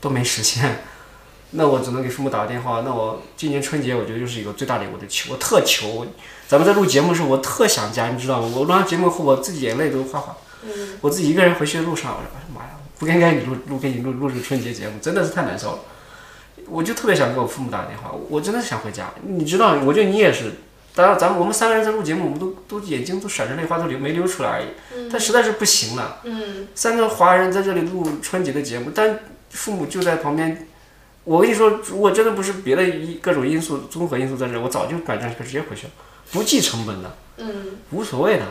[0.00, 0.84] 都没实现，
[1.50, 2.82] 那我只能给父母打个电话。
[2.82, 6.06] 那我今年春节我觉得就是一个最大的我的求，我特求。
[6.46, 8.48] 咱们在录节目的时候，我特想家，你知道吗？
[8.54, 10.36] 我录完节目后，我自己眼泪都哗哗。
[11.00, 15.78] 我自己一个人回去的路上，我说哎呀妈呀，不该该你录录给你录录这个春节节目，真的是太难受了。
[16.68, 19.10] 我就特别想给我父母打个电话，我真的想回家。
[19.26, 20.52] 你知道，我觉得你也是。
[20.94, 24.66] 当然，咱们我们三个人在录节目，我们都都眼睛都闪着泪花，都流没流出来而已。
[25.10, 26.20] 但实在是不行了。
[26.24, 30.68] 嗯三个华人在这里录春节的节目，但父母就在旁边。
[31.24, 35.92] 我跟你说，如果真的不是别的一各种因素综合因素在这，我早就转账直接回去了，
[36.32, 38.44] 不计成本的，嗯无所谓的。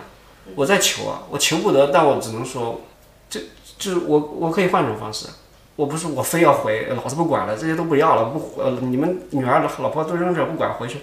[0.55, 2.81] 我在求啊，我求不得，但我只能说，
[3.29, 3.39] 这
[3.77, 5.27] 这我我可以换种方式。
[5.75, 10.99] 我不是我非要回，老子不管了，这些都不要了，不呃你们女儿老婆都扔这儿不管回去，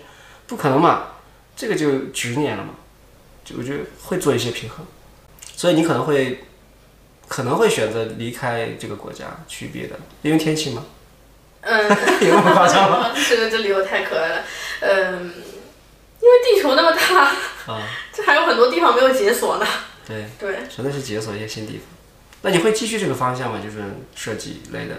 [0.47, 1.03] 不可能嘛，
[1.59, 2.75] 这个就局面了嘛，
[3.45, 4.87] 就我觉得会做一些平衡，
[5.57, 6.45] 所以你可能会
[7.27, 10.87] 可能会选择离开这个国家去别的，因为天气嘛，
[11.63, 11.83] 嗯，
[12.23, 13.11] 有那么夸张吗？
[13.29, 14.45] 这个这理由太可爱了。
[14.83, 15.33] 嗯，
[16.21, 17.25] 因为地球那么大，
[17.75, 19.67] 啊，这还有很多地方没有解锁呢。
[20.07, 21.83] 对，对，真的是解锁一些新地方。
[22.43, 23.61] 那你会继续这个方向吗？
[23.61, 23.83] 就是
[24.15, 24.95] 设计类的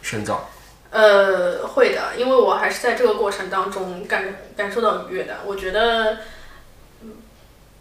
[0.00, 0.48] 深造。
[0.94, 5.38] 呃，会的，因为我还是在这个过程当中感感受到愉悦的。
[5.44, 6.18] 我觉得，
[7.02, 7.14] 嗯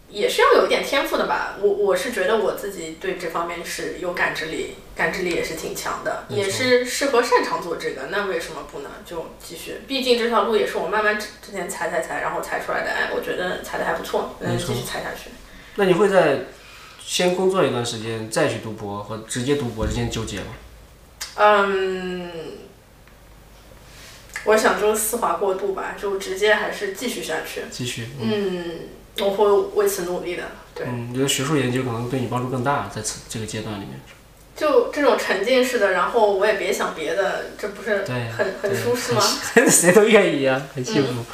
[0.10, 1.56] 也是要有一点天赋的吧。
[1.62, 8.08] 我我是觉得我自己对这方面是有感知力，感知力也是挺强的，也是适合擅长做这个。
[8.10, 8.90] 那为什么不呢？
[9.06, 12.90] 就继续，毕竟这条路也是我慢慢之之前踩踩踩，然后踩出来的。
[12.92, 15.30] 哎，我觉得踩的还不错，那就继续踩下去。
[15.76, 16.46] 那你会在
[17.00, 20.46] 先工作一段时间，再去读博和直接读博之间纠结吗？
[21.36, 22.30] 嗯，
[24.46, 27.62] 我想就丝滑过渡吧，就直接还是继续下去。
[27.72, 28.10] 继续。
[28.20, 28.80] 嗯，
[29.20, 30.44] 我会为此努力的。
[30.76, 34.00] 对，嗯，你觉得学术研究可能对你帮助更大，在此这个阶段里面。
[34.56, 39.22] 就这种沉浸式的，然后我也别想别的，这不是很很舒适吗？
[39.68, 41.26] 谁都愿意啊，很幸福。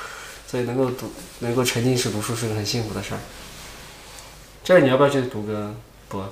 [0.48, 3.20] 所以能够读，能够沉浸式读书是个很幸福的事儿。
[4.64, 5.76] 这儿你要不要去读个
[6.08, 6.32] 博？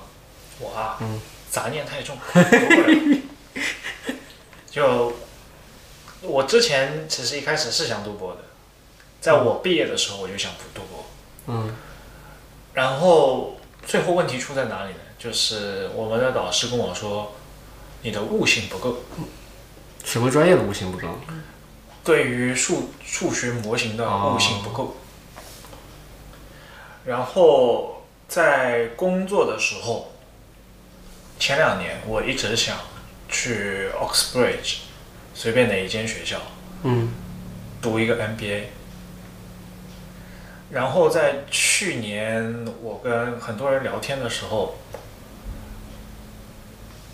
[0.60, 3.18] 我啊，嗯杂念太重，读不了。
[4.70, 5.12] 就
[6.22, 8.40] 我之前其实一开始是想读博的，
[9.20, 11.04] 在我毕业的时候我就想读博，
[11.46, 11.74] 嗯
[12.74, 14.98] 然后最后问题出在哪里呢？
[15.18, 17.34] 就是我们的导师跟我说，
[18.02, 18.98] 你的悟性不够，
[20.04, 21.08] 什么专业的悟性不够？
[22.04, 24.96] 对于数数学模型的悟性不够。
[27.04, 30.12] 然后在工作的时候，
[31.38, 32.76] 前两年我一直想
[33.28, 34.76] 去 Oxbridge，
[35.38, 36.36] 随便哪一间学校
[36.82, 37.10] 嗯
[37.80, 38.62] 读一个 MBA。
[40.72, 44.74] 然后在去年我跟很多人聊天的时候，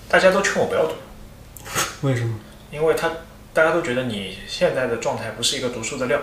[0.08, 0.94] 大家都劝我不要读，
[2.08, 2.40] 为什么？
[2.70, 3.10] 因为他
[3.52, 6.18] 大家都觉得你现在的状态不是一个读书的料。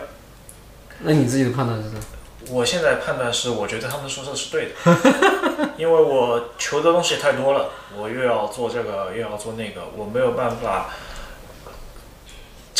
[1.01, 2.01] 那你自己的判断是什么？
[2.49, 10.89] 我现在判断是，我觉得他们说的是对的， 因为我求的东西太多了，我又要做这个，又要做那个，我没有办法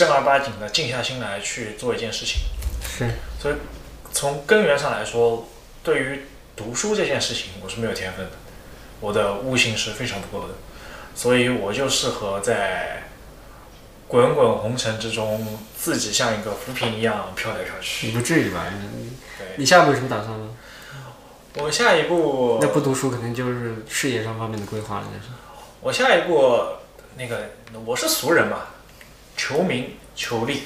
[0.01, 2.41] 正儿八经的静下心来去做一件事情。
[2.83, 3.07] 是
[3.39, 3.55] 所以
[4.11, 5.47] 从根源上来说，
[5.83, 6.21] 对于
[6.55, 8.31] 读书这件事情，我是没有天分的。
[8.99, 10.55] 我的悟性是非常不够的，
[11.13, 13.03] 所以我就适合在
[14.07, 18.13] 滚滚红尘之中，自己像一个浮萍一样飘来飘去你。
[18.13, 18.65] 不至于吧？
[18.73, 20.49] 你对，你下一步有什么打算吗？
[21.57, 25.31] 我下一步，那不读书肯定就是事业上方面的规划了，就是。
[25.79, 26.59] 我下一步
[27.17, 27.51] 那个
[27.85, 28.67] 我是俗人嘛，
[29.35, 30.63] 求名求利，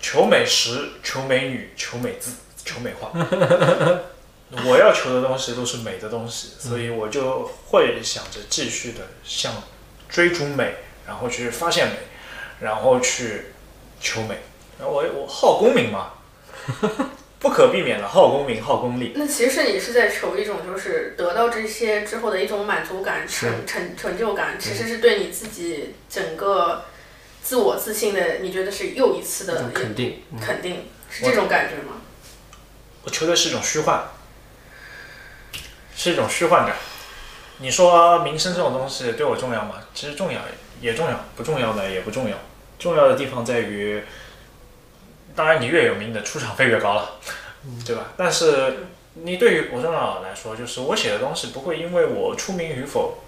[0.00, 2.32] 求美食，求美女，求美字，
[2.64, 3.10] 求美化。
[4.64, 9.52] 我要求的东西都是美的东西，所以我就会想着继续的向
[10.08, 11.94] 追逐美，然后去发现美，
[12.60, 13.46] 然后去
[14.00, 14.38] 求美。
[14.78, 16.12] 然后我我好功名嘛，
[17.40, 19.12] 不可避免的好功名好功利。
[19.16, 26.84] 那其实你是在求一种，就是得到这些之后的一种满足感、成成成就感，其实是对你自己整个
[27.46, 30.24] 自我自信的，你觉得是又一次的肯定。
[30.32, 32.02] 嗯肯定，是这种感觉吗？
[33.04, 34.02] 我求的是一种虚幻，
[35.94, 36.74] 是一种虚幻感。
[37.58, 39.76] 你说名声这种东西对我重要吗？
[39.94, 40.40] 其实重要，
[40.80, 42.36] 也重要；不重要呢，也不重要。
[42.80, 44.02] 重要的地方在于，
[45.36, 47.20] 当然你越有名，你的出场费越高了，
[47.86, 48.06] 对吧？
[48.16, 53.18] 但是你对于我重要来说，就是我写的东西不会因为我出名与否，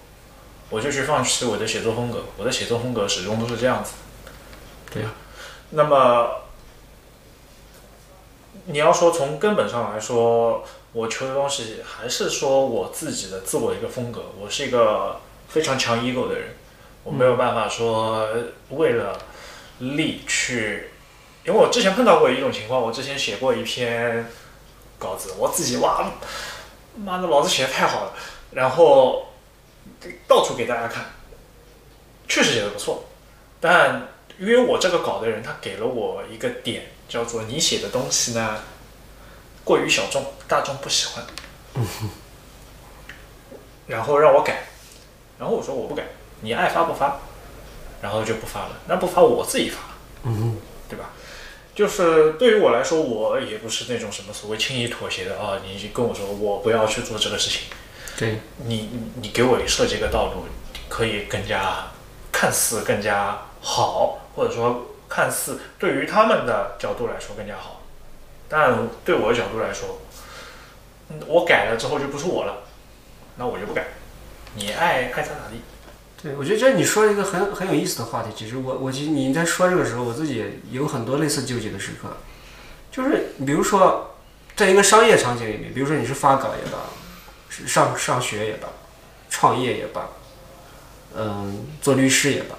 [0.69, 2.25] 我就去放弃我的写作风格。
[2.35, 3.93] 我的写作风格始终都是这样子。
[4.91, 5.09] 对呀
[5.71, 6.41] 那么
[8.65, 14.25] 你要说从根本上来说，我求的东西还是说我自己的自我一个风格。
[14.39, 16.55] 我是一个非常强 ego 的人，
[17.03, 18.27] 我没有办法说
[18.69, 19.17] 为了
[19.79, 20.89] 利去，
[21.45, 24.27] 因为我之前碰到过一种情况，我之前写过一篇
[24.99, 26.11] 稿子，我自己哇，
[26.95, 28.13] 妈的，老子写的太好了，
[28.51, 29.27] 然后
[30.27, 31.05] 到处给大家看，
[32.27, 33.05] 确实写的不错，
[33.59, 34.07] 但
[34.39, 38.63] 约我这个稿的人，他给了我一个点，叫做你写的东西呢
[39.63, 41.25] 过于小众，大众不喜欢，
[43.87, 44.63] 然后让我改，
[45.37, 46.03] 然后我说我不改，
[46.41, 47.19] 你爱发不发，
[48.01, 49.79] 然后就不发了，那不发我自己发，
[50.23, 50.57] 嗯
[50.89, 51.11] 对吧？
[51.75, 55.61] 就是对于我来说，我也不是那种什么所谓轻易妥协的啊。
[55.63, 57.61] 你跟我说我不要去做这个事情，
[58.17, 60.43] 对，你你你给我设计一个道路，
[60.89, 61.87] 可以更加
[62.33, 67.81] 看似更加好，或者说看似对于他们的角度来说更加好，
[68.47, 70.01] 但对我的角度来说，
[71.27, 72.63] 我改了之后就不是我了，
[73.37, 73.87] 那我就不改，
[74.55, 75.61] 你爱爱咋咋地。
[76.21, 78.29] 对，我觉得这你说一个很很有意思的话题。
[78.35, 82.09] 其实我我其实你在说这个时候，我自己有很多类似纠结的时刻，
[82.91, 84.15] 就是比如说，
[84.55, 86.79] 在一个商业场景里面，比如说你是发稿也罢，
[87.65, 88.67] 上上学也罢，
[89.29, 90.09] 创业也罢，
[91.15, 92.55] 嗯，做律师也罢，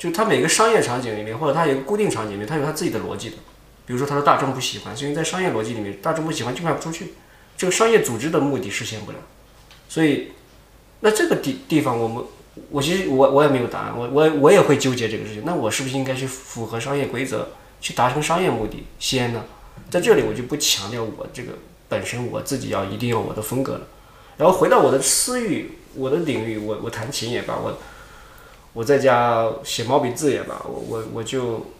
[0.00, 3.36] 就它每个商业场景里面，或者它有一个固定场景里面，它有它自己的逻辑的。
[3.86, 7.12] 比如说，它的大众不喜欢，是因为在商业逻辑里面，大众不喜欢就卖不出去，
[7.56, 9.18] 这个商业组织的目的实现不了，
[9.88, 10.32] 所以，
[11.00, 12.24] 那这个地地方我们。
[12.68, 15.44] 我其实我我也没有答案，我我我也会纠结这个事情。
[15.46, 17.48] 那我是不是应该去符合商业规则，
[17.80, 19.44] 去达成商业目的先呢？
[19.88, 21.52] 在这里我就不强调我这个
[21.88, 23.82] 本身我自己要一定要我的风格了。
[24.36, 27.78] 然后回到我的私域，我的领域，我我弹琴也罢，我
[28.72, 31.70] 我在家写毛笔字也罢，我我我就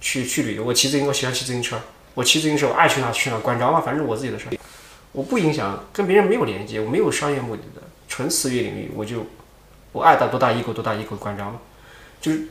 [0.00, 0.64] 去去旅游。
[0.64, 1.80] 我骑自行车，我喜欢骑自行车，
[2.14, 4.46] 我骑自行车我爱去哪去哪，管着嘛，反正我自己的事，
[5.12, 9.26] 我不影响跟别人没有连接，我没有商业目的的，纯私域领域，我就。
[9.90, 11.58] 我爱打多大一口多大一口，关张了，
[12.20, 12.48] 就是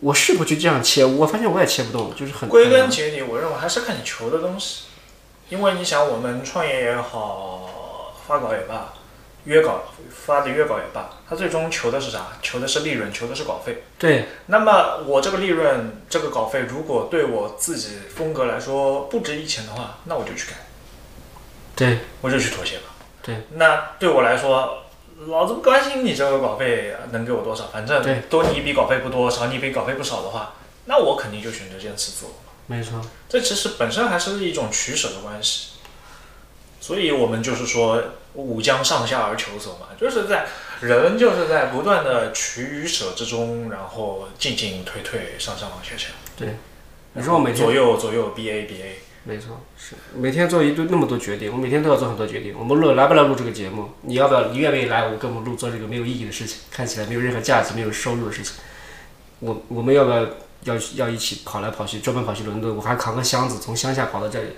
[0.00, 4.86] 我试图去这样切，我发现我也切不动，就是很归根结底，我认为还是看你求的东西，
[5.50, 8.92] 因为你想，我们创业也好，发稿也罢，
[9.44, 12.28] 约稿发的约稿也罢，他最终求的是啥？
[12.42, 13.84] 求的是利润，求的是稿费。
[13.98, 20.56] 对那么我这个利润，这个稿费，如果对我自己风格来说不值一钱的话，那我就去改，
[21.74, 22.84] 对我就去妥协吧。
[23.22, 24.84] 对，那对我来说，
[25.26, 32.32] 老子不关心你这个稿费能给我多少，反正多你一笔稿费不多，少你一笔稿费不少的话，那我肯定就选择坚持自我。
[32.66, 35.70] 没错，这其实本身还是一种取舍的关系，
[36.80, 38.02] 所以我们就是说
[38.34, 40.46] 吾将上下而求索嘛，就是在
[40.80, 46.08] 人就是在不断的取与舍之中，然后进进退退，上上下下。
[47.14, 52.54] 你说我每天左右左右 B A B A，没错，是每天做一堆那么多决定，我每天都要做很多决定。
[52.56, 53.90] 我们录来不来录这个节目？
[54.02, 54.48] 你要不要？
[54.48, 55.08] 你愿不愿意来？
[55.08, 58.54] 我跟我们录做这个没有意义的事情，看起来没有任何价值、没有收入的事情。
[59.40, 60.22] 我我们要不要
[60.64, 62.76] 要要一起跑来跑去，专门跑去伦敦？
[62.76, 64.50] 我还扛个箱子从乡下跑到这里，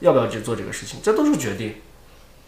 [0.00, 1.00] 要不要去做这个事情？
[1.02, 1.76] 这都是决定，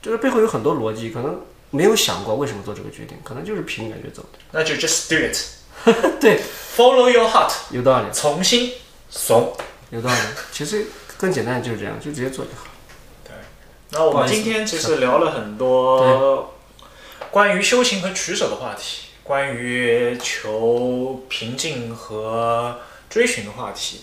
[0.04, 1.40] 就是背后有很多逻辑，可能
[1.70, 4.38] 没有想过为什么做这个决定，可能就是凭感觉走的。
[4.50, 5.34] 那就 just do it，
[6.20, 6.42] 对
[6.76, 8.72] ，follow your heart，有道理，从心
[9.08, 9.56] 怂。
[9.88, 10.16] 有道理。
[10.52, 12.66] 其实更简单就是这样，就直接做就好。
[13.24, 13.32] 对
[13.92, 16.54] 那我们今天其实聊了很多
[17.30, 22.78] 关于修行和取舍的话题，关于求平静和
[23.08, 24.02] 追寻的话题。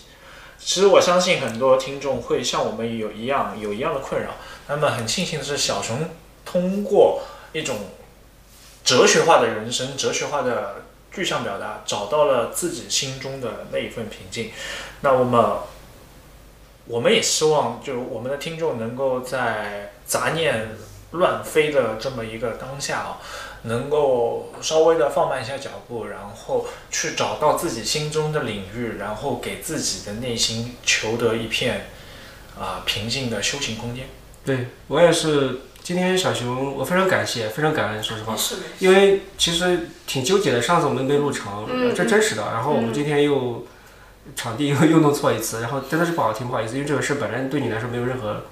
[0.64, 4.30] 其实我相信很多听众会像我们有一样有一样的困扰。
[4.68, 6.08] 那么很庆幸的是，小熊
[6.44, 7.76] 通过一种
[8.84, 14.52] 哲学化的人生、哲学化的具象表达，找到了自己心中的那一份平静。
[15.00, 15.44] 那我们
[16.86, 20.76] 我们也希望，就我们的听众能够在杂念
[21.10, 23.18] 乱飞的这么一个当下啊，
[23.64, 31.86] 能够稍微的放慢一下脚步，然后去找到自己心中的领域，然后给自己的内心求得一片
[32.58, 34.06] 啊平静的修行空间。
[34.44, 38.36] 对我也是，今天小熊我非常感谢，非常感恩，说实话。
[38.80, 42.42] 因为其实挺纠结的，上次我们没录成，嗯这真实的。
[42.52, 43.64] 然后我们今天又
[44.34, 48.42] 场地又又弄错一次，然后真的是不好听，不好意思，因为这个事本来对你来说没有任何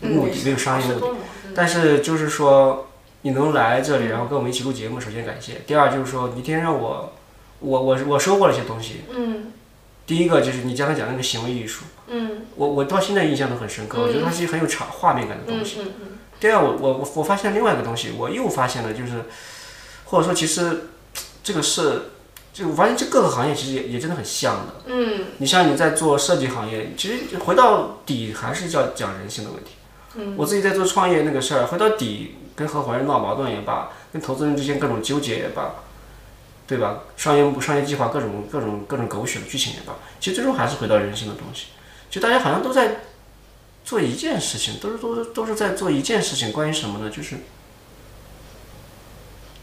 [0.00, 1.00] 目的，没有商业目的。
[1.00, 1.06] 的。
[1.54, 2.88] 但是就是说
[3.22, 5.62] 你能来这里，然后跟我们一起录节目，首先感谢。
[5.66, 7.12] 第二就是说你今天让我，
[7.60, 9.02] 我我我收获了一些东西。
[9.12, 9.52] 嗯
[10.04, 15.76] 第一个就是你刚才讲那个行为艺术，嗯我我到现在印象都很深刻，我觉得它是一个很有场画面感的东嗯西。
[15.80, 16.08] 嗯嗯
[16.40, 19.26] 第二，我我我我发现另外一个东西，我又发现了，就是
[20.06, 20.88] 或者说其实
[21.44, 22.02] 这个是，
[22.52, 24.74] 就我发现这各个行业其实也也真的很像的。
[24.86, 29.70] 嗯你像你在做设计行业，其实回到底还是叫讲人性的问题。
[30.16, 35.74] 嗯我自己在做创业那个事儿，回到底跟合伙人闹矛盾也罢，跟投资人之间各种纠结也罢，
[36.66, 37.00] 对吧？
[37.16, 41.66] 商业商业计划各种各种各种狗血的剧情也罢，其实最终还是回到人性的东西。
[42.10, 43.00] 就大家好像都在
[43.84, 47.10] 做一件事情，都是都都是在做一件事情，关于什么呢？
[47.10, 47.36] 就是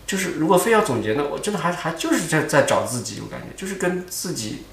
[0.07, 4.63] 就是如果非要总结呢，我真的还还就是在在找自己，我感觉就是跟自己，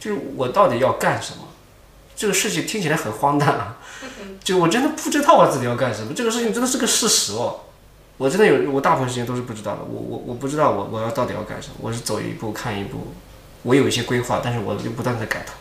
[0.00, 1.48] 就是我到底要干什么？
[2.16, 3.78] 这个事情听起来很荒诞啊，
[4.42, 6.12] 就我真的不知道我自己要干什么。
[6.14, 7.60] 这个事情真的是个事实哦，
[8.16, 9.80] 我真的有我大部分时间都是不知道的。
[9.82, 13.14] 我我我不知道我我要到底要干什么，我是走一步看一步，
[13.62, 15.54] 我有一些规划，但是我就不断在改它，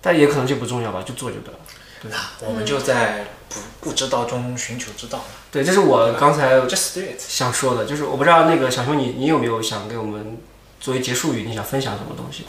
[0.00, 1.58] 但也可能就不重要吧，就做就得了。
[2.00, 2.10] 对
[2.46, 7.18] 我们就在不不知道中寻求知道对，这是我刚才，just do it。
[7.18, 10.38] 想说的，就是我不知道那个小熊你你有没有想给我们
[10.80, 12.44] 作为结束语，你想分享什么东西？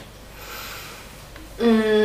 [1.57, 1.98] 嗯，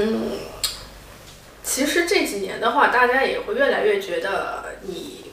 [1.75, 5.25] 其实这几年的话，大家也会越来越觉得你，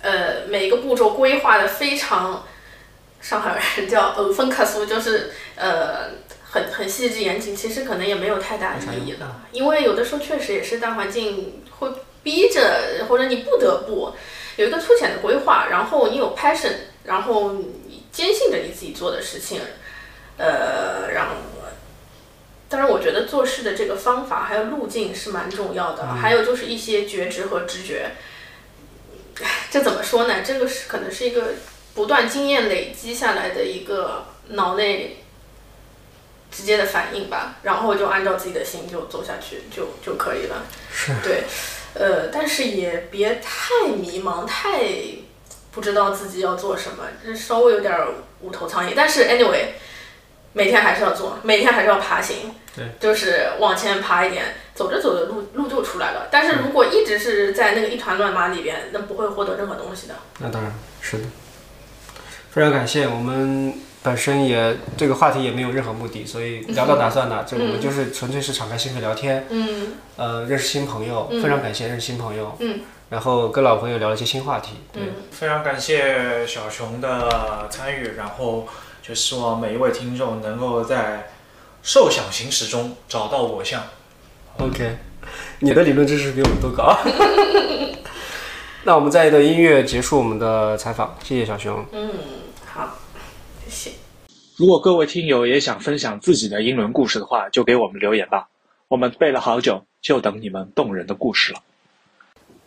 [0.00, 2.46] 呃，每一个步骤规划的非常，
[3.20, 6.12] 上海人叫呃分克苏，就是呃
[6.42, 11.90] 很很细致严谨，其实可能也没有太大意义了，因为有的时候确实也是大环境会
[12.22, 14.14] 逼着，或者你不得不
[14.56, 16.72] 有一个粗浅的规划，然后你有 passion，
[17.04, 19.60] 然后你坚信着你自己做的事情，
[20.38, 21.36] 呃，让。
[22.68, 28.10] 当然，我觉得做事的这个方法还有路径是蛮重要的，还有就是一些觉知和直觉。
[29.70, 30.42] 这怎么说呢？
[30.44, 31.54] 这个是可能是一个
[31.94, 35.18] 不断经验累积下来的一个脑内
[36.50, 40.66] 直接的反应吧，然后就按照自己的心就走下去就就可以了。
[40.92, 41.44] 是对，
[41.94, 44.82] 呃，但是也别太迷茫，太
[45.70, 48.08] 不知道自己要做什么，这稍微有点儿
[48.40, 48.92] 无头苍蝇。
[48.96, 49.66] 但是 anyway。
[50.56, 56.28] 每天还是要做，每天还是要爬行，对，就是往前爬一点，走着走着路路就出来了。
[56.30, 60.14] 但是如果一直是在那个一团乱麻里边，那不会获得任何东西的。
[60.38, 61.24] 那当然是的，
[62.50, 63.06] 非常感谢。
[63.06, 72.80] 我们本身也这个话题也没有任何目的，所以聊到打算的，就我们就是纯粹是敞开心扉聊天，嗯呃，认识新朋友，嗯非常感谢认识新朋友，嗯，
[73.10, 78.66] 然后跟老朋友聊了一些新话题，对，嗯，非常感谢小熊的参与，然后
[79.06, 81.30] 就希望每一位听众能够在
[81.80, 83.80] 受想行识中找到我相。
[84.58, 84.96] OK，
[85.60, 86.98] 你的理论知识比我们都高。
[88.82, 91.84] 那我们在一段音乐结束我们的采访，谢谢小熊。
[91.92, 92.10] 嗯，
[92.64, 92.98] 好，
[93.64, 93.90] 谢谢。
[94.56, 98.48] 如果各位听友也想分享自己的英伦故事的话，就给我们留言吧。
[98.88, 101.60] 我们背了好久，就等你们动人的故事了。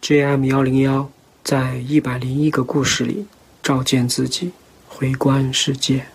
[0.02, 1.10] JM 幺零幺
[1.44, 3.26] 在一百零一个故事里
[3.62, 4.52] 照见自己，
[4.88, 6.06] 回观世界。